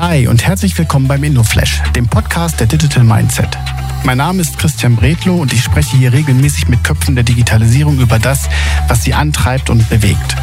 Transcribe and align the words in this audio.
Hi 0.00 0.26
und 0.28 0.46
herzlich 0.46 0.78
willkommen 0.78 1.08
beim 1.08 1.22
InnoFlash, 1.22 1.82
dem 1.94 2.08
Podcast 2.08 2.58
der 2.58 2.66
Digital 2.66 3.04
Mindset. 3.04 3.58
Mein 4.02 4.16
Name 4.16 4.40
ist 4.40 4.56
Christian 4.56 4.96
Bredlow 4.96 5.42
und 5.42 5.52
ich 5.52 5.62
spreche 5.62 5.94
hier 5.94 6.14
regelmäßig 6.14 6.68
mit 6.68 6.82
Köpfen 6.82 7.16
der 7.16 7.24
Digitalisierung 7.24 8.00
über 8.00 8.18
das, 8.18 8.48
was 8.88 9.02
sie 9.02 9.12
antreibt 9.12 9.68
und 9.68 9.86
bewegt. 9.90 10.36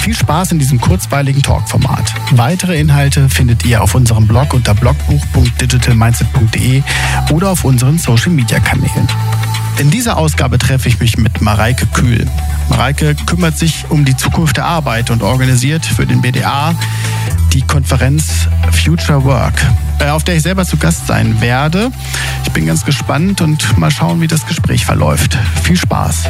Viel 0.00 0.16
Spaß 0.16 0.50
in 0.50 0.58
diesem 0.58 0.80
kurzweiligen 0.80 1.40
Talkformat. 1.40 2.12
Weitere 2.32 2.80
Inhalte 2.80 3.28
findet 3.28 3.64
ihr 3.64 3.80
auf 3.80 3.94
unserem 3.94 4.26
Blog 4.26 4.52
unter 4.52 4.74
blogbuch.digitalmindset.de 4.74 6.82
oder 7.30 7.50
auf 7.50 7.64
unseren 7.64 7.98
Social 7.98 8.32
Media 8.32 8.58
Kanälen. 8.58 9.06
In 9.78 9.90
dieser 9.90 10.16
Ausgabe 10.16 10.56
treffe 10.58 10.88
ich 10.88 11.00
mich 11.00 11.18
mit 11.18 11.42
Mareike 11.42 11.86
Kühl. 11.86 12.26
Mareike 12.70 13.14
kümmert 13.14 13.58
sich 13.58 13.84
um 13.90 14.06
die 14.06 14.16
Zukunft 14.16 14.56
der 14.56 14.64
Arbeit 14.64 15.10
und 15.10 15.22
organisiert 15.22 15.84
für 15.84 16.06
den 16.06 16.22
BDA 16.22 16.74
die 17.52 17.60
Konferenz 17.60 18.48
Future 18.72 19.22
Work, 19.24 19.54
äh, 19.98 20.08
auf 20.08 20.24
der 20.24 20.36
ich 20.36 20.42
selber 20.42 20.64
zu 20.64 20.78
Gast 20.78 21.06
sein 21.06 21.42
werde. 21.42 21.90
Ich 22.44 22.52
bin 22.52 22.66
ganz 22.66 22.86
gespannt 22.86 23.42
und 23.42 23.76
mal 23.76 23.90
schauen, 23.90 24.22
wie 24.22 24.26
das 24.26 24.46
Gespräch 24.46 24.86
verläuft. 24.86 25.36
Viel 25.62 25.76
Spaß. 25.76 26.24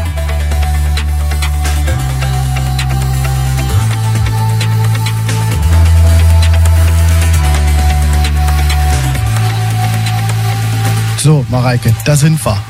So, 11.18 11.46
Mareike, 11.48 11.94
da 12.04 12.16
sind 12.16 12.44
wir. 12.44 12.60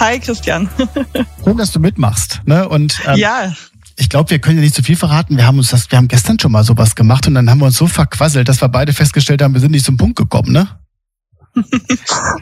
Hi, 0.00 0.18
Christian. 0.18 0.68
Schön, 1.44 1.56
dass 1.58 1.72
du 1.72 1.78
mitmachst. 1.78 2.40
Ne? 2.46 2.68
Und, 2.68 3.00
ähm, 3.06 3.16
ja 3.16 3.52
ich 4.00 4.08
glaube, 4.08 4.30
wir 4.30 4.38
können 4.38 4.56
ja 4.56 4.62
nicht 4.62 4.74
zu 4.74 4.82
viel 4.82 4.96
verraten. 4.96 5.36
Wir 5.36 5.46
haben 5.46 5.58
uns 5.58 5.68
das, 5.68 5.90
wir 5.90 5.98
haben 5.98 6.08
gestern 6.08 6.38
schon 6.38 6.52
mal 6.52 6.64
sowas 6.64 6.94
gemacht 6.94 7.26
und 7.26 7.34
dann 7.34 7.50
haben 7.50 7.58
wir 7.58 7.66
uns 7.66 7.76
so 7.76 7.86
verquasselt, 7.86 8.48
dass 8.48 8.62
wir 8.62 8.68
beide 8.68 8.94
festgestellt 8.94 9.42
haben, 9.42 9.52
wir 9.52 9.60
sind 9.60 9.72
nicht 9.72 9.84
zum 9.84 9.98
Punkt 9.98 10.16
gekommen, 10.16 10.52
ne? 10.52 10.68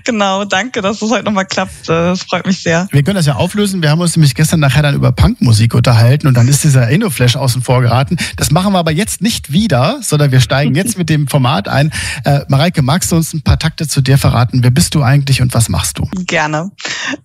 Genau, 0.05 0.45
danke, 0.45 0.83
dass 0.83 1.03
es 1.03 1.11
heute 1.11 1.25
nochmal 1.25 1.47
klappt. 1.47 1.89
Das 1.89 2.23
freut 2.23 2.47
mich 2.47 2.63
sehr. 2.63 2.89
Wir 2.91 3.03
können 3.03 3.17
das 3.17 3.27
ja 3.27 3.37
auflösen. 3.37 3.83
Wir 3.83 3.91
haben 3.91 4.01
uns 4.01 4.17
nämlich 4.17 4.35
gestern 4.35 4.61
nachher 4.61 4.83
dann 4.83 4.95
über 4.95 5.13
Punkmusik 5.13 5.75
unterhalten 5.75 6.27
und 6.27 6.35
dann 6.35 6.49
ist 6.49 6.65
dieser 6.65 6.89
InnoFlash 6.89 7.37
außen 7.37 7.63
vor 7.63 7.81
geraten. 7.81 8.17
Das 8.37 8.51
machen 8.51 8.73
wir 8.73 8.79
aber 8.79 8.93
jetzt 8.93 9.21
nicht 9.21 9.53
wieder, 9.53 9.99
sondern 10.03 10.33
wir 10.33 10.41
steigen 10.41 10.75
jetzt 10.75 10.99
mit 10.99 11.09
dem 11.09 11.29
Format 11.29 11.69
ein. 11.69 11.93
Äh, 12.25 12.41
Mareike, 12.49 12.83
magst 12.83 13.13
du 13.13 13.17
uns 13.17 13.33
ein 13.33 13.43
paar 13.43 13.59
Takte 13.59 13.89
zu 13.89 14.01
dir 14.01 14.19
verraten? 14.19 14.63
Wer 14.63 14.71
bist 14.71 14.95
du 14.95 15.03
eigentlich 15.03 15.41
und 15.43 15.55
was 15.55 15.69
machst 15.69 15.99
du? 15.99 16.09
Gerne. 16.27 16.71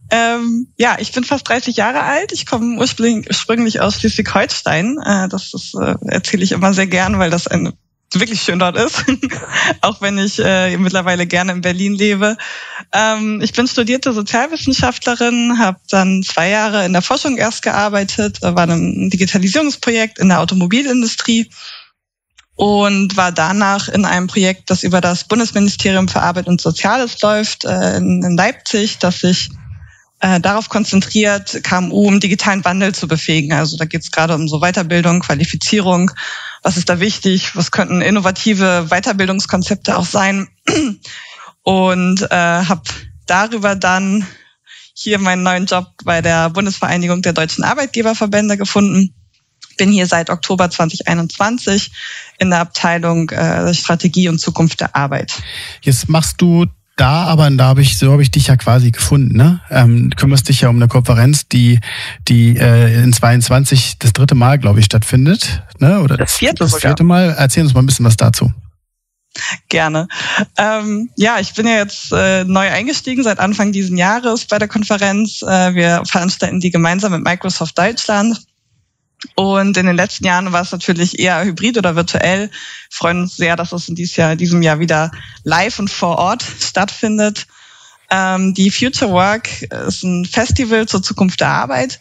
Ähm, 0.09 0.67
ja, 0.77 0.97
ich 0.99 1.11
bin 1.11 1.23
fast 1.23 1.47
30 1.49 1.75
Jahre 1.75 2.03
alt. 2.03 2.31
Ich 2.31 2.45
komme 2.45 2.77
ursprünglich 2.77 3.81
aus 3.81 3.99
Schleswig-Holstein. 3.99 4.97
Äh, 5.03 5.27
das 5.29 5.53
ist, 5.53 5.75
äh, 5.75 5.95
erzähle 6.07 6.43
ich 6.43 6.51
immer 6.51 6.73
sehr 6.73 6.87
gern, 6.87 7.19
weil 7.19 7.29
das 7.29 7.47
eine 7.47 7.73
wirklich 8.19 8.41
schön 8.41 8.59
dort 8.59 8.77
ist, 8.77 9.05
auch 9.81 10.01
wenn 10.01 10.17
ich 10.17 10.39
äh, 10.39 10.77
mittlerweile 10.77 11.25
gerne 11.25 11.51
in 11.51 11.61
Berlin 11.61 11.93
lebe. 11.93 12.37
Ähm, 12.91 13.41
ich 13.41 13.53
bin 13.53 13.67
studierte 13.67 14.13
Sozialwissenschaftlerin, 14.13 15.59
habe 15.59 15.79
dann 15.89 16.23
zwei 16.23 16.49
Jahre 16.49 16.85
in 16.85 16.93
der 16.93 17.01
Forschung 17.01 17.37
erst 17.37 17.63
gearbeitet, 17.63 18.41
war 18.41 18.63
in 18.65 18.71
einem 18.71 19.09
Digitalisierungsprojekt 19.09 20.19
in 20.19 20.29
der 20.29 20.41
Automobilindustrie 20.41 21.49
und 22.55 23.17
war 23.17 23.31
danach 23.31 23.87
in 23.89 24.05
einem 24.05 24.27
Projekt, 24.27 24.69
das 24.69 24.83
über 24.83 25.01
das 25.01 25.27
Bundesministerium 25.27 26.07
für 26.07 26.21
Arbeit 26.21 26.47
und 26.47 26.61
Soziales 26.61 27.21
läuft, 27.21 27.65
äh, 27.65 27.97
in, 27.97 28.23
in 28.23 28.37
Leipzig, 28.37 28.99
das 28.99 29.19
sich 29.19 29.49
äh, 30.23 30.39
darauf 30.39 30.69
konzentriert, 30.69 31.63
KMU 31.63 32.09
im 32.09 32.19
digitalen 32.19 32.65
Wandel 32.65 32.95
zu 32.95 33.07
befähigen. 33.07 33.53
Also 33.53 33.77
da 33.77 33.85
geht 33.85 34.01
es 34.01 34.11
gerade 34.11 34.33
um 34.33 34.47
so 34.47 34.59
Weiterbildung, 34.59 35.19
Qualifizierung 35.19 36.11
was 36.63 36.77
ist 36.77 36.89
da 36.89 36.99
wichtig, 36.99 37.55
was 37.55 37.71
könnten 37.71 38.01
innovative 38.01 38.87
Weiterbildungskonzepte 38.89 39.97
auch 39.97 40.05
sein. 40.05 40.47
Und 41.61 42.21
äh, 42.23 42.35
habe 42.35 42.81
darüber 43.25 43.75
dann 43.75 44.25
hier 44.93 45.19
meinen 45.19 45.43
neuen 45.43 45.65
Job 45.65 45.87
bei 46.03 46.21
der 46.21 46.49
Bundesvereinigung 46.49 47.21
der 47.21 47.33
deutschen 47.33 47.63
Arbeitgeberverbände 47.63 48.57
gefunden. 48.57 49.13
Bin 49.77 49.91
hier 49.91 50.07
seit 50.07 50.29
Oktober 50.29 50.69
2021 50.69 51.91
in 52.37 52.49
der 52.49 52.59
Abteilung 52.59 53.29
äh, 53.29 53.73
Strategie 53.73 54.29
und 54.29 54.39
Zukunft 54.39 54.81
der 54.81 54.95
Arbeit. 54.95 55.41
Jetzt 55.81 56.09
machst 56.09 56.41
du 56.41 56.67
da, 56.95 57.23
aber 57.25 57.49
da 57.49 57.65
habe 57.65 57.81
ich, 57.81 57.97
so 57.97 58.11
habe 58.11 58.21
ich 58.21 58.31
dich 58.31 58.47
ja 58.47 58.55
quasi 58.55 58.91
gefunden. 58.91 59.35
Ne? 59.35 59.61
Ähm, 59.69 60.11
du 60.11 60.15
kümmerst 60.15 60.47
dich 60.47 60.61
ja 60.61 60.69
um 60.69 60.75
eine 60.75 60.87
Konferenz, 60.87 61.47
die, 61.47 61.79
die 62.27 62.57
äh, 62.57 63.03
in 63.03 63.13
22 63.13 63.97
das 63.99 64.13
dritte 64.13 64.35
Mal, 64.35 64.59
glaube 64.59 64.79
ich, 64.79 64.85
stattfindet. 64.85 65.63
Ne? 65.79 66.01
Oder 66.01 66.17
das 66.17 66.35
vierte, 66.35 66.63
das 66.63 66.75
vierte 66.75 67.03
Mal. 67.03 67.35
Erzähl 67.37 67.63
uns 67.63 67.73
mal 67.73 67.81
ein 67.81 67.87
bisschen 67.87 68.05
was 68.05 68.17
dazu. 68.17 68.51
Gerne. 69.69 70.07
Ähm, 70.57 71.09
ja, 71.17 71.39
ich 71.39 71.55
bin 71.55 71.65
ja 71.65 71.77
jetzt 71.77 72.11
äh, 72.11 72.43
neu 72.43 72.69
eingestiegen 72.69 73.23
seit 73.23 73.39
Anfang 73.39 73.71
diesen 73.71 73.97
Jahres 73.97 74.45
bei 74.45 74.59
der 74.59 74.67
Konferenz. 74.67 75.41
Äh, 75.41 75.73
wir 75.73 76.03
veranstalten 76.05 76.59
die 76.59 76.69
gemeinsam 76.69 77.13
mit 77.13 77.23
Microsoft 77.23 77.77
Deutschland. 77.77 78.39
Und 79.35 79.77
in 79.77 79.85
den 79.85 79.95
letzten 79.95 80.25
Jahren 80.25 80.51
war 80.51 80.61
es 80.61 80.71
natürlich 80.71 81.19
eher 81.19 81.43
hybrid 81.43 81.77
oder 81.77 81.95
virtuell. 81.95 82.49
Wir 82.49 82.51
freuen 82.89 83.21
uns 83.21 83.35
sehr, 83.35 83.55
dass 83.55 83.71
es 83.71 83.89
in 83.89 83.95
dieses 83.95 84.15
Jahr, 84.15 84.35
diesem 84.35 84.61
Jahr 84.61 84.79
wieder 84.79 85.11
live 85.43 85.79
und 85.79 85.89
vor 85.89 86.17
Ort 86.17 86.43
stattfindet. 86.59 87.47
Ähm, 88.09 88.53
die 88.53 88.71
Future 88.71 89.11
Work 89.11 89.63
ist 89.63 90.03
ein 90.03 90.25
Festival 90.25 90.87
zur 90.87 91.01
Zukunft 91.01 91.39
der 91.39 91.49
Arbeit. 91.49 91.99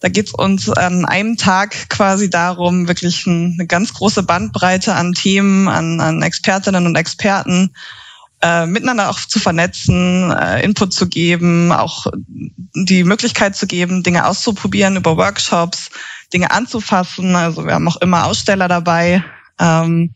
Da 0.00 0.08
geht 0.08 0.26
es 0.26 0.34
uns 0.34 0.68
an 0.68 1.06
einem 1.06 1.36
Tag 1.36 1.88
quasi 1.88 2.28
darum, 2.28 2.86
wirklich 2.86 3.26
eine 3.26 3.66
ganz 3.66 3.94
große 3.94 4.22
Bandbreite 4.22 4.94
an 4.94 5.12
Themen, 5.12 5.68
an, 5.68 6.00
an 6.00 6.22
Expertinnen 6.22 6.86
und 6.86 6.96
Experten 6.96 7.72
äh, 8.42 8.66
miteinander 8.66 9.08
auch 9.08 9.18
zu 9.18 9.38
vernetzen, 9.38 10.30
äh, 10.30 10.62
Input 10.62 10.92
zu 10.92 11.08
geben, 11.08 11.72
auch 11.72 12.06
die 12.74 13.04
Möglichkeit 13.04 13.56
zu 13.56 13.66
geben, 13.66 14.02
Dinge 14.02 14.26
auszuprobieren 14.26 14.96
über 14.96 15.16
Workshops, 15.16 15.90
Dinge 16.32 16.50
anzufassen. 16.50 17.36
Also 17.36 17.64
wir 17.66 17.74
haben 17.74 17.88
auch 17.88 18.00
immer 18.00 18.26
Aussteller 18.26 18.68
dabei. 18.68 19.24
Ähm, 19.60 20.14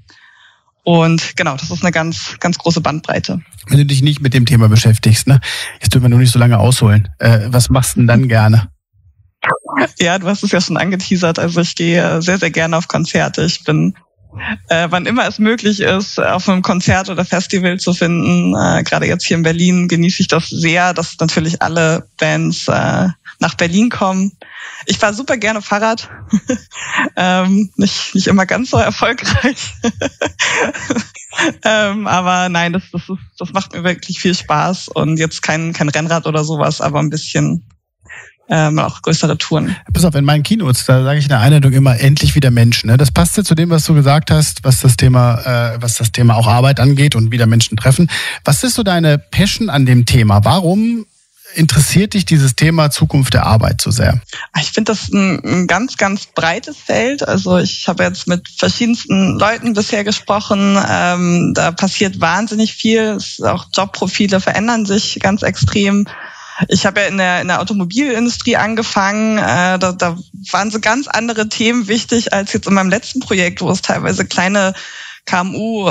und 0.83 1.37
genau, 1.37 1.57
das 1.57 1.71
ist 1.71 1.83
eine 1.83 1.93
ganz, 1.93 2.37
ganz 2.41 2.59
große 2.59 2.81
Bandbreite. 2.81 3.41
Wenn 3.67 3.79
du 3.79 3.87
dich 3.87 4.03
nicht 4.03 4.21
mit 4.21 4.35
dem 4.35 4.47
Thema 4.47 4.69
beschäftigst, 4.69 5.27
ne? 5.27 5.41
Jetzt 5.81 5.95
dürfen 5.95 6.05
wir 6.05 6.09
nur 6.09 6.19
nicht 6.19 6.33
so 6.33 6.39
lange 6.39 6.59
ausholen. 6.59 7.09
Äh, 7.19 7.41
was 7.47 7.69
machst 7.71 7.95
du 7.95 8.01
denn 8.01 8.07
dann 8.07 8.29
gerne? 8.29 8.71
Ja, 9.99 10.19
du 10.19 10.27
hast 10.27 10.43
es 10.43 10.53
ja 10.53 10.61
schon 10.61 10.77
angeteasert. 10.77 11.39
Also 11.39 11.61
ich 11.61 11.75
gehe 11.75 12.21
sehr, 12.23 12.39
sehr 12.39 12.51
gerne 12.51 12.77
auf 12.77 12.89
Konzerte. 12.89 13.45
Ich 13.45 13.65
bin, 13.65 13.95
äh, 14.69 14.89
wann 14.91 15.07
immer 15.07 15.27
es 15.27 15.39
möglich 15.39 15.81
ist, 15.81 16.19
auf 16.19 16.49
einem 16.49 16.63
Konzert 16.63 17.09
oder 17.09 17.25
Festival 17.25 17.79
zu 17.79 17.93
finden. 17.93 18.55
Äh, 18.55 18.83
Gerade 18.83 19.07
jetzt 19.07 19.25
hier 19.25 19.37
in 19.37 19.43
Berlin 19.43 19.89
genieße 19.89 20.23
ich 20.23 20.29
das 20.29 20.49
sehr, 20.49 20.93
dass 20.95 21.17
natürlich 21.21 21.63
alle 21.63 22.09
Bands 22.19 22.69
äh, 22.69 23.09
nach 23.41 23.55
Berlin 23.55 23.89
kommen. 23.89 24.33
Ich 24.87 24.99
fahre 24.99 25.15
super 25.15 25.37
gerne 25.37 25.63
Fahrrad. 25.63 26.09
ähm, 27.17 27.71
nicht, 27.77 28.15
nicht 28.15 28.27
immer 28.27 28.47
ganz 28.47 28.71
so 28.71 28.77
erfolgreich. 28.77 29.75
ähm, 31.65 32.07
aber 32.07 32.49
nein, 32.49 32.73
das, 32.73 32.83
das, 32.93 33.03
das 33.39 33.53
macht 33.53 33.73
mir 33.73 33.83
wirklich 33.83 34.21
viel 34.21 34.35
Spaß. 34.35 34.89
Und 34.89 35.19
jetzt 35.19 35.43
kein, 35.43 35.73
kein 35.73 35.89
Rennrad 35.89 36.27
oder 36.27 36.45
sowas, 36.45 36.81
aber 36.81 37.01
ein 37.01 37.11
bisschen 37.11 37.65
ähm, 38.51 38.79
auch 38.79 39.01
größere 39.01 39.39
Touren. 39.39 39.77
Pass 39.93 40.05
auf, 40.05 40.15
in 40.15 40.25
meinen 40.25 40.43
Keynotes, 40.43 40.85
da 40.85 41.05
sage 41.05 41.19
ich 41.19 41.25
in 41.27 41.29
der 41.29 41.41
Einleitung 41.41 41.73
immer 41.73 41.99
endlich 41.99 42.35
wieder 42.35 42.51
Menschen. 42.51 42.91
Ne? 42.91 42.97
Das 42.97 43.13
passt 43.13 43.37
ja 43.37 43.45
zu 43.45 43.55
dem, 43.55 43.71
was 43.71 43.85
du 43.85 43.95
gesagt 43.95 44.31
hast, 44.31 44.65
was 44.65 44.81
das 44.81 44.97
Thema, 44.97 45.75
äh, 45.75 45.81
was 45.81 45.95
das 45.95 46.11
Thema 46.13 46.35
auch 46.35 46.49
Arbeit 46.49 46.81
angeht 46.81 47.15
und 47.15 47.31
wieder 47.31 47.47
Menschen 47.47 47.77
treffen. 47.77 48.11
Was 48.45 48.65
ist 48.65 48.75
so 48.75 48.83
deine 48.83 49.19
Passion 49.19 49.71
an 49.71 49.87
dem 49.87 50.05
Thema? 50.05 50.45
Warum 50.45 51.07
interessiert 51.55 52.15
dich 52.15 52.25
dieses 52.25 52.57
Thema 52.57 52.91
Zukunft 52.91 53.35
der 53.35 53.47
Arbeit 53.47 53.81
so 53.81 53.91
sehr? 53.91 54.21
Ich 54.61 54.71
finde 54.71 54.93
das 54.93 55.09
ein, 55.09 55.41
ein, 55.45 55.67
ganz, 55.67 55.97
ganz 55.97 56.27
breites 56.27 56.77
Feld. 56.77 57.27
Also 57.27 57.59
ich 57.59 57.89
habe 57.89 58.05
jetzt 58.05 58.27
mit 58.27 58.49
verschiedensten 58.49 59.39
Leuten 59.39 59.73
bisher 59.73 60.05
gesprochen. 60.05 60.79
Ähm, 60.89 61.53
da 61.55 61.73
passiert 61.73 62.21
wahnsinnig 62.21 62.75
viel. 62.75 63.19
Auch 63.43 63.67
Jobprofile 63.73 64.41
verändern 64.41 64.87
sich 64.87 65.19
ganz 65.21 65.43
extrem. 65.43 66.07
Ich 66.69 66.85
habe 66.85 67.01
ja 67.01 67.07
in 67.07 67.19
der, 67.19 67.41
in 67.41 67.49
der 67.49 67.61
Automobilindustrie 67.61 68.57
angefangen. 68.57 69.39
Äh, 69.39 69.79
da, 69.79 69.93
da 69.93 70.19
waren 70.51 70.71
so 70.71 70.81
ganz 70.81 71.09
andere 71.09 71.49
Themen 71.49 71.89
wichtig 71.89 72.33
als 72.33 72.53
jetzt 72.53 72.67
in 72.67 72.75
meinem 72.75 72.91
letzten 72.91 73.21
Projekt, 73.21 73.61
wo 73.61 73.71
es 73.71 73.83
teilweise 73.83 74.25
kleine 74.27 74.75
KMU 75.27 75.87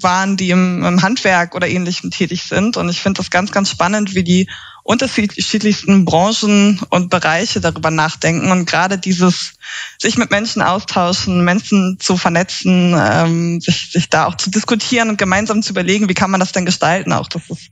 waren, 0.00 0.36
die 0.36 0.50
im, 0.50 0.84
im 0.84 1.02
Handwerk 1.02 1.54
oder 1.54 1.68
ähnlichem 1.68 2.10
tätig 2.10 2.44
sind. 2.44 2.76
Und 2.76 2.88
ich 2.88 3.00
finde 3.00 3.18
das 3.18 3.30
ganz, 3.30 3.52
ganz 3.52 3.70
spannend, 3.70 4.14
wie 4.14 4.24
die 4.24 4.48
unterschiedlichsten 4.90 6.04
Branchen 6.04 6.80
und 6.90 7.10
Bereiche 7.10 7.60
darüber 7.60 7.92
nachdenken 7.92 8.50
und 8.50 8.66
gerade 8.66 8.98
dieses 8.98 9.52
sich 9.98 10.18
mit 10.18 10.32
Menschen 10.32 10.62
austauschen, 10.62 11.44
Menschen 11.44 11.98
zu 12.00 12.16
vernetzen, 12.16 12.96
ähm, 12.98 13.60
sich, 13.60 13.92
sich 13.92 14.10
da 14.10 14.26
auch 14.26 14.34
zu 14.34 14.50
diskutieren 14.50 15.08
und 15.08 15.16
gemeinsam 15.16 15.62
zu 15.62 15.70
überlegen, 15.70 16.08
wie 16.08 16.14
kann 16.14 16.32
man 16.32 16.40
das 16.40 16.50
denn 16.50 16.66
gestalten 16.66 17.12
auch. 17.12 17.28
Das 17.28 17.42
ist 17.50 17.70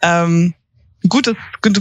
ähm, 0.00 0.54
gute, 1.08 1.34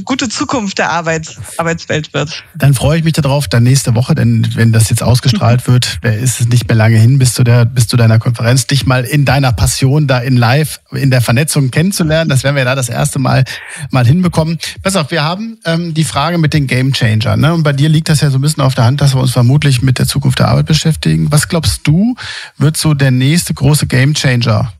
gute 0.05 0.29
Zukunft 0.29 0.77
der 0.77 0.91
Arbeit, 0.91 1.37
Arbeitswelt 1.57 2.13
wird. 2.13 2.43
Dann 2.55 2.73
freue 2.73 2.99
ich 2.99 3.03
mich 3.03 3.13
darauf, 3.13 3.47
dann 3.47 3.63
nächste 3.63 3.95
Woche, 3.95 4.15
denn 4.15 4.47
wenn 4.55 4.71
das 4.71 4.89
jetzt 4.89 5.03
ausgestrahlt 5.03 5.67
wird, 5.67 5.99
ist 6.03 6.39
es 6.39 6.47
nicht 6.47 6.67
mehr 6.67 6.77
lange 6.77 6.97
hin 6.97 7.19
bis 7.19 7.33
zu, 7.33 7.43
der, 7.43 7.65
bis 7.65 7.87
zu 7.87 7.97
deiner 7.97 8.19
Konferenz, 8.19 8.67
dich 8.67 8.85
mal 8.85 9.03
in 9.03 9.25
deiner 9.25 9.51
Passion 9.51 10.07
da 10.07 10.19
in 10.19 10.37
live, 10.37 10.79
in 10.91 11.11
der 11.11 11.21
Vernetzung 11.21 11.71
kennenzulernen. 11.71 12.29
Das 12.29 12.43
werden 12.43 12.55
wir 12.55 12.65
da 12.65 12.75
das 12.75 12.89
erste 12.89 13.19
Mal 13.19 13.43
mal 13.91 14.05
hinbekommen. 14.05 14.57
Pass 14.83 14.95
auf, 14.95 15.11
wir 15.11 15.23
haben 15.23 15.57
ähm, 15.65 15.93
die 15.93 16.03
Frage 16.03 16.37
mit 16.37 16.53
den 16.53 16.67
Game 16.67 16.93
Changern. 16.93 17.39
Ne? 17.41 17.53
Und 17.53 17.63
bei 17.63 17.73
dir 17.73 17.89
liegt 17.89 18.09
das 18.09 18.21
ja 18.21 18.29
so 18.29 18.37
ein 18.37 18.41
bisschen 18.41 18.63
auf 18.63 18.75
der 18.75 18.85
Hand, 18.85 19.01
dass 19.01 19.15
wir 19.15 19.21
uns 19.21 19.31
vermutlich 19.31 19.81
mit 19.81 19.99
der 19.99 20.07
Zukunft 20.07 20.39
der 20.39 20.47
Arbeit 20.47 20.67
beschäftigen. 20.67 21.31
Was 21.31 21.47
glaubst 21.47 21.85
du, 21.85 22.15
wird 22.57 22.77
so 22.77 22.93
der 22.93 23.11
nächste 23.11 23.53
große 23.53 23.87
Game 23.87 24.13
Changer 24.13 24.73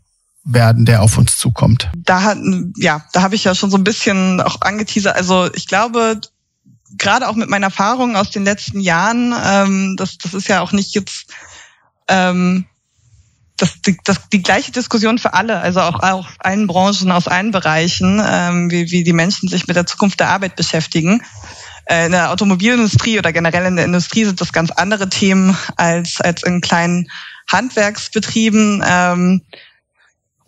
werden, 0.53 0.85
der 0.85 1.01
auf 1.01 1.17
uns 1.17 1.37
zukommt? 1.37 1.89
Da 1.97 2.23
hat, 2.23 2.37
ja, 2.77 3.05
da 3.13 3.21
habe 3.21 3.35
ich 3.35 3.43
ja 3.43 3.55
schon 3.55 3.71
so 3.71 3.77
ein 3.77 3.83
bisschen 3.83 4.41
auch 4.41 4.61
angeteasert. 4.61 5.15
Also 5.15 5.49
ich 5.53 5.67
glaube, 5.67 6.19
gerade 6.97 7.27
auch 7.27 7.35
mit 7.35 7.49
meinen 7.49 7.63
Erfahrungen 7.63 8.15
aus 8.15 8.31
den 8.31 8.43
letzten 8.43 8.79
Jahren, 8.79 9.33
ähm, 9.45 9.95
das, 9.97 10.17
das 10.17 10.33
ist 10.33 10.47
ja 10.47 10.61
auch 10.61 10.71
nicht 10.71 10.95
jetzt 10.95 11.27
ähm, 12.07 12.65
das, 13.57 13.81
die, 13.81 13.97
das, 14.03 14.29
die 14.31 14.41
gleiche 14.41 14.71
Diskussion 14.71 15.17
für 15.17 15.33
alle, 15.33 15.59
also 15.59 15.81
auch 15.81 16.01
aus 16.01 16.25
allen 16.39 16.67
Branchen, 16.67 17.11
aus 17.11 17.27
allen 17.27 17.51
Bereichen, 17.51 18.21
ähm, 18.25 18.71
wie, 18.71 18.89
wie 18.91 19.03
die 19.03 19.13
Menschen 19.13 19.49
sich 19.49 19.67
mit 19.67 19.75
der 19.75 19.85
Zukunft 19.85 20.19
der 20.19 20.29
Arbeit 20.29 20.55
beschäftigen. 20.55 21.21
Äh, 21.85 22.05
in 22.05 22.11
der 22.11 22.31
Automobilindustrie 22.31 23.19
oder 23.19 23.33
generell 23.33 23.65
in 23.65 23.75
der 23.75 23.85
Industrie 23.85 24.25
sind 24.25 24.39
das 24.39 24.53
ganz 24.53 24.71
andere 24.71 25.09
Themen 25.09 25.57
als, 25.75 26.21
als 26.21 26.43
in 26.43 26.61
kleinen 26.61 27.09
Handwerksbetrieben. 27.47 28.83
Ähm, 28.87 29.41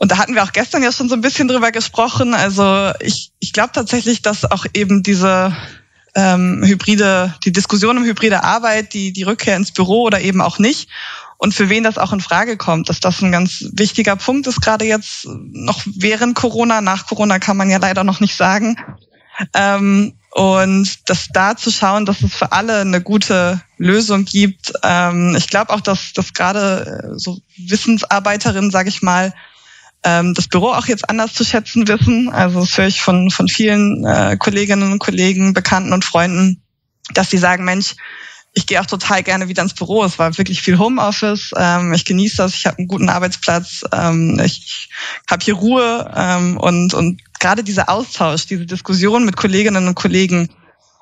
und 0.01 0.11
da 0.11 0.17
hatten 0.17 0.33
wir 0.33 0.43
auch 0.43 0.51
gestern 0.51 0.81
ja 0.81 0.91
schon 0.91 1.09
so 1.09 1.15
ein 1.15 1.21
bisschen 1.21 1.47
drüber 1.47 1.71
gesprochen. 1.71 2.33
Also 2.33 2.91
ich, 3.01 3.31
ich 3.37 3.53
glaube 3.53 3.69
tatsächlich, 3.71 4.23
dass 4.23 4.49
auch 4.49 4.65
eben 4.73 5.03
diese 5.03 5.55
ähm, 6.15 6.63
hybride, 6.65 7.35
die 7.45 7.51
Diskussion 7.51 7.99
um 7.99 8.03
hybride 8.03 8.43
Arbeit, 8.43 8.95
die, 8.95 9.13
die 9.13 9.21
Rückkehr 9.21 9.55
ins 9.55 9.71
Büro 9.71 10.01
oder 10.01 10.19
eben 10.19 10.41
auch 10.41 10.57
nicht 10.57 10.89
und 11.37 11.53
für 11.53 11.69
wen 11.69 11.83
das 11.83 11.99
auch 11.99 12.13
in 12.13 12.19
Frage 12.19 12.57
kommt, 12.57 12.89
dass 12.89 12.99
das 12.99 13.21
ein 13.21 13.31
ganz 13.31 13.63
wichtiger 13.73 14.15
Punkt 14.15 14.47
ist, 14.47 14.59
gerade 14.59 14.85
jetzt 14.85 15.27
noch 15.27 15.83
während 15.85 16.35
Corona, 16.35 16.81
nach 16.81 17.05
Corona 17.05 17.37
kann 17.37 17.57
man 17.57 17.69
ja 17.69 17.77
leider 17.77 18.03
noch 18.03 18.21
nicht 18.21 18.35
sagen. 18.35 18.77
Ähm, 19.53 20.13
und 20.31 21.09
das 21.09 21.27
da 21.31 21.55
zu 21.55 21.69
schauen, 21.69 22.07
dass 22.07 22.23
es 22.23 22.33
für 22.33 22.53
alle 22.53 22.81
eine 22.81 23.01
gute 23.01 23.61
Lösung 23.77 24.25
gibt. 24.25 24.73
Ähm, 24.81 25.35
ich 25.35 25.47
glaube 25.47 25.73
auch, 25.73 25.81
dass, 25.81 26.13
dass 26.13 26.33
gerade 26.33 27.11
äh, 27.13 27.19
so 27.19 27.39
Wissensarbeiterinnen, 27.57 28.71
sage 28.71 28.89
ich 28.89 29.03
mal, 29.03 29.33
ähm, 30.03 30.33
das 30.33 30.47
Büro 30.47 30.69
auch 30.69 30.87
jetzt 30.87 31.09
anders 31.09 31.33
zu 31.33 31.43
schätzen 31.43 31.87
wissen. 31.87 32.29
Also 32.29 32.61
das 32.61 32.77
höre 32.77 32.87
ich 32.87 33.01
von, 33.01 33.29
von 33.29 33.47
vielen 33.47 34.05
äh, 34.05 34.37
Kolleginnen 34.37 34.91
und 34.91 34.99
Kollegen, 34.99 35.53
Bekannten 35.53 35.93
und 35.93 36.05
Freunden, 36.05 36.61
dass 37.13 37.29
sie 37.29 37.37
sagen, 37.37 37.65
Mensch, 37.65 37.95
ich 38.53 38.65
gehe 38.65 38.81
auch 38.81 38.85
total 38.85 39.23
gerne 39.23 39.47
wieder 39.47 39.63
ins 39.63 39.73
Büro. 39.73 40.03
Es 40.03 40.19
war 40.19 40.37
wirklich 40.37 40.61
viel 40.61 40.77
Homeoffice. 40.77 41.51
Ähm, 41.55 41.93
ich 41.93 42.03
genieße 42.03 42.37
das. 42.37 42.55
Ich 42.55 42.65
habe 42.65 42.79
einen 42.79 42.87
guten 42.87 43.09
Arbeitsplatz. 43.09 43.83
Ähm, 43.93 44.41
ich 44.43 44.89
habe 45.29 45.43
hier 45.43 45.53
Ruhe 45.53 46.11
ähm, 46.15 46.57
und 46.57 46.93
und 46.93 47.21
gerade 47.39 47.63
dieser 47.63 47.89
Austausch, 47.89 48.47
diese 48.47 48.65
Diskussion 48.65 49.25
mit 49.25 49.37
Kolleginnen 49.37 49.87
und 49.87 49.95
Kollegen, 49.95 50.49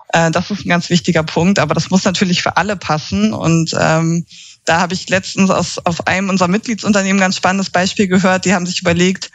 äh, 0.09 0.29
das 0.29 0.51
ist 0.51 0.65
ein 0.65 0.69
ganz 0.69 0.89
wichtiger 0.91 1.23
Punkt. 1.23 1.57
Aber 1.57 1.73
das 1.73 1.89
muss 1.89 2.03
natürlich 2.03 2.43
für 2.43 2.57
alle 2.57 2.75
passen 2.75 3.33
und 3.33 3.75
ähm, 3.79 4.25
da 4.69 4.79
habe 4.79 4.93
ich 4.93 5.09
letztens 5.09 5.49
aus, 5.49 5.79
auf 5.83 6.05
einem 6.05 6.29
unserer 6.29 6.47
Mitgliedsunternehmen 6.47 7.19
ganz 7.19 7.35
spannendes 7.35 7.71
Beispiel 7.71 8.07
gehört. 8.07 8.45
Die 8.45 8.53
haben 8.53 8.67
sich 8.67 8.81
überlegt, 8.81 9.31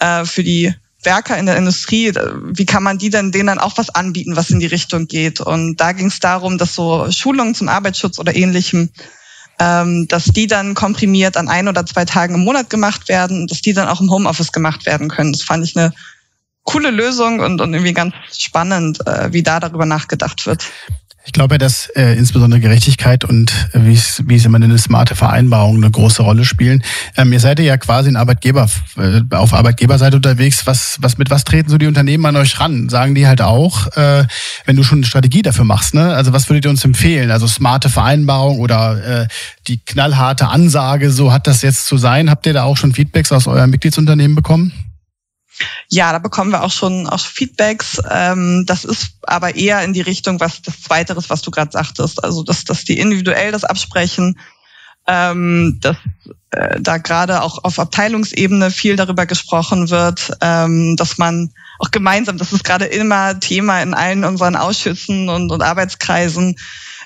äh, 0.00 0.24
für 0.24 0.42
die 0.42 0.74
Werker 1.04 1.38
in 1.38 1.46
der 1.46 1.56
Industrie, 1.56 2.08
äh, 2.08 2.32
wie 2.42 2.66
kann 2.66 2.82
man 2.82 2.98
die 2.98 3.08
denn 3.08 3.30
denen 3.30 3.46
dann 3.46 3.60
auch 3.60 3.78
was 3.78 3.90
anbieten, 3.90 4.34
was 4.34 4.50
in 4.50 4.58
die 4.58 4.66
Richtung 4.66 5.06
geht? 5.06 5.40
Und 5.40 5.76
da 5.76 5.92
ging 5.92 6.08
es 6.08 6.18
darum, 6.18 6.58
dass 6.58 6.74
so 6.74 7.08
Schulungen 7.12 7.54
zum 7.54 7.68
Arbeitsschutz 7.68 8.18
oder 8.18 8.34
ähnlichem, 8.34 8.90
ähm, 9.60 10.08
dass 10.08 10.24
die 10.24 10.48
dann 10.48 10.74
komprimiert 10.74 11.36
an 11.36 11.48
ein 11.48 11.68
oder 11.68 11.86
zwei 11.86 12.04
Tagen 12.04 12.34
im 12.34 12.40
Monat 12.44 12.68
gemacht 12.68 13.08
werden 13.08 13.42
und 13.42 13.50
dass 13.52 13.62
die 13.62 13.72
dann 13.72 13.88
auch 13.88 14.00
im 14.00 14.10
Homeoffice 14.10 14.50
gemacht 14.50 14.84
werden 14.84 15.08
können. 15.08 15.32
Das 15.32 15.42
fand 15.42 15.64
ich 15.64 15.76
eine 15.76 15.92
coole 16.64 16.90
Lösung 16.90 17.38
und, 17.38 17.60
und 17.60 17.72
irgendwie 17.72 17.94
ganz 17.94 18.14
spannend, 18.36 19.06
äh, 19.06 19.32
wie 19.32 19.44
da 19.44 19.60
darüber 19.60 19.86
nachgedacht 19.86 20.44
wird. 20.44 20.64
Ich 21.26 21.32
glaube, 21.32 21.58
dass 21.58 21.88
äh, 21.96 22.16
insbesondere 22.16 22.60
Gerechtigkeit 22.60 23.24
und 23.24 23.50
äh, 23.72 23.80
wie 23.82 23.94
es 23.94 24.22
wie 24.26 24.36
es 24.36 24.44
immer 24.44 24.56
eine 24.56 24.78
smarte 24.78 25.16
Vereinbarung 25.16 25.76
eine 25.76 25.90
große 25.90 26.22
Rolle 26.22 26.44
spielen. 26.44 26.84
Ähm, 27.16 27.32
ihr 27.32 27.40
seid 27.40 27.58
ja 27.58 27.76
quasi 27.76 28.08
ein 28.08 28.16
Arbeitgeber 28.16 28.68
äh, 28.96 29.22
auf 29.34 29.52
Arbeitgeberseite 29.52 30.16
unterwegs. 30.16 30.66
Was 30.66 30.98
was 31.00 31.18
mit 31.18 31.28
was 31.28 31.42
treten 31.42 31.68
so 31.68 31.78
die 31.78 31.88
Unternehmen 31.88 32.24
an 32.26 32.36
euch 32.36 32.60
ran? 32.60 32.88
Sagen 32.88 33.16
die 33.16 33.26
halt 33.26 33.42
auch, 33.42 33.88
äh, 33.96 34.24
wenn 34.66 34.76
du 34.76 34.84
schon 34.84 34.98
eine 34.98 35.06
Strategie 35.06 35.42
dafür 35.42 35.64
machst, 35.64 35.94
ne? 35.94 36.14
Also 36.14 36.32
was 36.32 36.48
würdet 36.48 36.64
ihr 36.64 36.70
uns 36.70 36.84
empfehlen? 36.84 37.32
Also 37.32 37.48
smarte 37.48 37.90
Vereinbarung 37.90 38.60
oder 38.60 39.22
äh, 39.22 39.28
die 39.66 39.78
knallharte 39.78 40.46
Ansage, 40.46 41.10
so 41.10 41.32
hat 41.32 41.48
das 41.48 41.62
jetzt 41.62 41.86
zu 41.86 41.96
sein? 41.96 42.30
Habt 42.30 42.46
ihr 42.46 42.52
da 42.52 42.62
auch 42.62 42.76
schon 42.76 42.92
Feedbacks 42.92 43.32
aus 43.32 43.48
eurem 43.48 43.70
Mitgliedsunternehmen 43.70 44.36
bekommen? 44.36 44.72
Ja, 45.88 46.12
da 46.12 46.18
bekommen 46.18 46.50
wir 46.50 46.62
auch 46.62 46.70
schon 46.70 47.06
auch 47.06 47.20
Feedbacks. 47.20 48.00
Ähm, 48.10 48.64
das 48.66 48.84
ist 48.84 49.18
aber 49.22 49.54
eher 49.54 49.82
in 49.82 49.92
die 49.92 50.00
Richtung, 50.00 50.40
was 50.40 50.62
das 50.62 50.82
Zweiteres, 50.82 51.30
was 51.30 51.42
du 51.42 51.50
gerade 51.50 51.72
sagtest. 51.72 52.22
Also 52.22 52.42
dass, 52.42 52.64
dass 52.64 52.84
die 52.84 52.98
individuell 52.98 53.52
das 53.52 53.64
absprechen, 53.64 54.38
ähm, 55.06 55.78
dass 55.80 55.96
äh, 56.50 56.80
da 56.80 56.98
gerade 56.98 57.42
auch 57.42 57.62
auf 57.64 57.78
Abteilungsebene 57.78 58.70
viel 58.70 58.96
darüber 58.96 59.26
gesprochen 59.26 59.90
wird, 59.90 60.32
ähm, 60.40 60.96
dass 60.96 61.18
man 61.18 61.52
auch 61.78 61.90
gemeinsam, 61.90 62.38
das 62.38 62.52
ist 62.52 62.64
gerade 62.64 62.86
immer 62.86 63.38
Thema 63.38 63.82
in 63.82 63.94
allen 63.94 64.24
unseren 64.24 64.56
Ausschüssen 64.56 65.28
und, 65.28 65.52
und 65.52 65.62
Arbeitskreisen, 65.62 66.56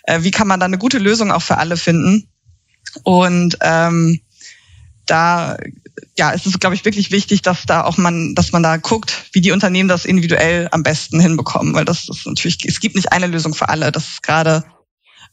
äh, 0.05 0.23
wie 0.23 0.31
kann 0.31 0.49
man 0.49 0.61
da 0.61 0.67
eine 0.67 0.79
gute 0.79 0.99
Lösung 0.99 1.31
auch 1.31 1.43
für 1.43 1.59
alle 1.59 1.77
finden. 1.77 2.29
Und 3.03 3.59
ähm, 3.61 4.21
da 5.11 5.57
ja, 6.19 6.33
es 6.33 6.47
ist, 6.47 6.61
glaube 6.61 6.75
ich, 6.75 6.85
wirklich 6.85 7.11
wichtig, 7.11 7.43
dass 7.43 7.67
da 7.67 7.85
auch 7.85 7.97
man, 7.97 8.35
dass 8.35 8.53
man 8.53 8.63
da 8.63 8.77
guckt, 8.77 9.25
wie 9.33 9.41
die 9.41 9.53
Unternehmen 9.53 9.89
das 9.89 10.05
individuell 10.05 10.69
am 10.71 10.83
besten 10.83 11.21
hinbekommen, 11.21 11.75
weil 11.75 11.85
das 11.85 12.09
ist 12.09 12.27
natürlich, 12.27 12.59
es 12.67 12.81
gibt 12.81 12.97
nicht 12.97 13.13
eine 13.13 13.27
Lösung 13.27 13.55
für 13.55 13.69
alle. 13.69 13.93
Das 13.93 14.09
ist 14.09 14.23
gerade 14.23 14.65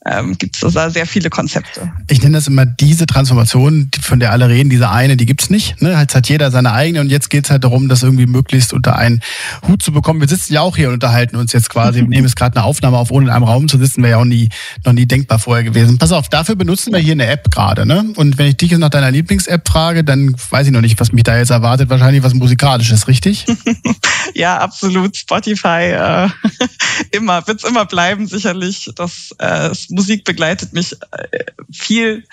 ähm, 0.07 0.37
gibt 0.37 0.61
es 0.61 0.73
da 0.73 0.89
sehr 0.89 1.05
viele 1.05 1.29
Konzepte. 1.29 1.91
Ich 2.09 2.21
nenne 2.21 2.37
das 2.37 2.47
immer 2.47 2.65
diese 2.65 3.05
Transformation, 3.05 3.89
von 4.01 4.19
der 4.19 4.31
alle 4.31 4.49
reden, 4.49 4.69
diese 4.69 4.89
eine, 4.89 5.17
die 5.17 5.25
gibt's 5.25 5.49
nicht. 5.49 5.81
Ne? 5.81 5.99
Jetzt 5.99 6.15
hat 6.15 6.29
jeder 6.29 6.49
seine 6.51 6.71
eigene 6.71 7.01
und 7.01 7.09
jetzt 7.09 7.29
geht's 7.29 7.49
halt 7.49 7.63
darum, 7.63 7.89
das 7.89 8.03
irgendwie 8.03 8.25
möglichst 8.25 8.73
unter 8.73 8.95
einen 8.95 9.21
Hut 9.67 9.83
zu 9.83 9.91
bekommen. 9.91 10.21
Wir 10.21 10.27
sitzen 10.27 10.53
ja 10.53 10.61
auch 10.61 10.77
hier 10.77 10.87
und 10.87 10.95
unterhalten 10.95 11.35
uns 11.35 11.53
jetzt 11.53 11.69
quasi. 11.69 11.99
Wir 11.99 12.07
nehmen 12.07 12.25
jetzt 12.25 12.35
gerade 12.35 12.55
eine 12.55 12.65
Aufnahme 12.65 12.97
auf, 12.97 13.11
ohne 13.11 13.25
in 13.27 13.31
einem 13.31 13.43
Raum 13.43 13.67
zu 13.67 13.77
sitzen, 13.77 14.01
wäre 14.01 14.11
ja 14.11 14.17
auch 14.17 14.25
nie, 14.25 14.49
noch 14.85 14.93
nie 14.93 15.05
denkbar 15.05 15.39
vorher 15.39 15.63
gewesen. 15.63 15.97
Pass 15.97 16.11
auf, 16.11 16.29
dafür 16.29 16.55
benutzen 16.55 16.93
wir 16.93 16.99
hier 16.99 17.13
eine 17.13 17.27
App 17.27 17.51
gerade. 17.51 17.85
Ne? 17.85 18.05
Und 18.15 18.37
wenn 18.37 18.47
ich 18.47 18.57
dich 18.57 18.71
jetzt 18.71 18.79
nach 18.79 18.89
deiner 18.89 19.11
Lieblings-App 19.11 19.67
frage, 19.67 20.03
dann 20.03 20.35
weiß 20.49 20.67
ich 20.67 20.73
noch 20.73 20.81
nicht, 20.81 20.99
was 20.99 21.11
mich 21.11 21.23
da 21.23 21.37
jetzt 21.37 21.49
erwartet. 21.49 21.89
Wahrscheinlich 21.89 22.23
was 22.23 22.33
Musikalisches, 22.33 23.07
richtig? 23.07 23.45
ja, 24.37 24.59
absolut. 24.59 25.17
Spotify 25.17 25.91
äh, 25.91 26.29
immer, 27.11 27.45
wird's 27.47 27.63
immer 27.63 27.85
bleiben, 27.85 28.27
sicherlich. 28.27 28.91
Das 28.95 29.35
äh, 29.39 29.71
Musik 29.89 30.25
begleitet 30.25 30.73
mich 30.73 30.93
äh, 30.93 31.45
viel, 31.71 32.23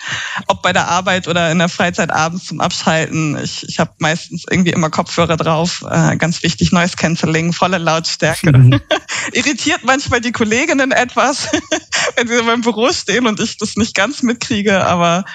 ob 0.45 0.61
bei 0.61 0.71
der 0.71 0.87
Arbeit 0.87 1.27
oder 1.27 1.51
in 1.51 1.57
der 1.57 1.67
Freizeit 1.67 2.11
abends 2.11 2.45
zum 2.45 2.61
Abschalten. 2.61 3.39
Ich, 3.43 3.67
ich 3.67 3.79
habe 3.79 3.91
meistens 3.97 4.45
irgendwie 4.47 4.69
immer 4.69 4.91
Kopfhörer 4.91 5.35
drauf. 5.35 5.83
Äh, 5.89 6.17
ganz 6.17 6.43
wichtig, 6.43 6.71
Noise 6.71 6.95
Cancelling, 6.95 7.53
volle 7.53 7.79
Lautstärke. 7.79 8.55
Mhm. 8.55 8.79
Irritiert 9.33 9.81
manchmal 9.83 10.21
die 10.21 10.31
Kolleginnen 10.31 10.91
etwas, 10.91 11.49
wenn 12.15 12.27
sie 12.27 12.35
in 12.35 12.45
meinem 12.45 12.61
Büro 12.61 12.91
stehen 12.91 13.25
und 13.25 13.39
ich 13.39 13.57
das 13.57 13.77
nicht 13.77 13.95
ganz 13.95 14.21
mitkriege, 14.21 14.85
aber 14.85 15.25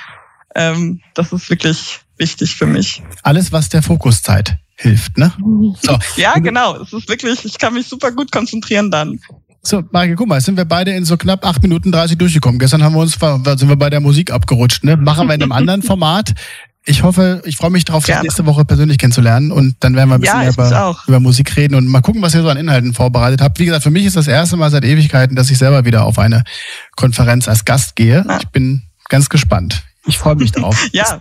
ähm, 0.55 1.01
das 1.15 1.33
ist 1.33 1.51
wirklich 1.51 1.99
wichtig 2.17 2.55
für 2.55 2.67
mich. 2.67 3.03
Alles, 3.25 3.51
was 3.51 3.71
der 3.71 3.83
Fokuszeit 3.83 4.59
hilft, 4.81 5.19
ne? 5.19 5.33
So. 5.83 5.99
Ja, 6.17 6.39
genau. 6.39 6.77
Es 6.77 6.93
ist 6.93 7.09
wirklich, 7.09 7.45
ich 7.45 7.59
kann 7.59 7.75
mich 7.75 7.87
super 7.87 8.11
gut 8.13 8.33
konzentrieren 8.33 8.91
dann. 8.91 9.21
So, 9.63 9.83
Marike, 9.91 10.15
guck 10.15 10.27
mal, 10.27 10.41
sind 10.41 10.57
wir 10.57 10.65
beide 10.65 10.93
in 10.93 11.05
so 11.05 11.19
knapp 11.19 11.45
8 11.45 11.63
Minuten 11.63 11.93
30 11.93 12.17
durchgekommen. 12.17 12.59
Gestern 12.59 12.83
haben 12.83 12.95
wir 12.95 13.01
uns, 13.01 13.13
sind 13.13 13.69
wir 13.69 13.77
bei 13.77 13.91
der 13.91 14.01
Musik 14.01 14.31
abgerutscht, 14.31 14.85
ne? 14.85 14.97
Machen 14.97 15.29
wir 15.29 15.35
in 15.35 15.43
einem 15.43 15.53
anderen 15.53 15.83
Format. 15.83 16.33
Ich 16.87 17.03
hoffe, 17.03 17.43
ich 17.45 17.57
freue 17.57 17.69
mich 17.69 17.85
darauf, 17.85 18.07
dich 18.07 18.23
nächste 18.23 18.47
Woche 18.47 18.65
persönlich 18.65 18.97
kennenzulernen 18.97 19.53
und 19.53 19.77
dann 19.81 19.95
werden 19.97 20.09
wir 20.09 20.15
ein 20.15 20.21
bisschen 20.23 20.41
ja, 20.41 20.49
über, 20.49 20.97
über, 21.07 21.21
Musik 21.21 21.55
reden 21.55 21.75
und 21.75 21.87
mal 21.87 22.01
gucken, 22.01 22.23
was 22.23 22.35
ihr 22.35 22.41
so 22.41 22.49
an 22.49 22.57
Inhalten 22.57 22.95
vorbereitet 22.95 23.43
habt. 23.43 23.59
Wie 23.59 23.67
gesagt, 23.67 23.83
für 23.83 23.91
mich 23.91 24.07
ist 24.07 24.17
das 24.17 24.27
erste 24.27 24.57
Mal 24.57 24.71
seit 24.71 24.85
Ewigkeiten, 24.85 25.37
dass 25.37 25.51
ich 25.51 25.59
selber 25.59 25.85
wieder 25.85 26.07
auf 26.07 26.19
eine 26.19 26.43
Konferenz 26.97 27.49
als 27.49 27.67
Gast 27.67 27.97
gehe. 27.97 28.25
Ich 28.41 28.49
bin 28.49 28.85
ganz 29.11 29.29
gespannt. 29.29 29.83
Ich 30.07 30.17
freue 30.17 30.37
mich 30.37 30.53
drauf. 30.53 30.89
ja, 30.93 31.21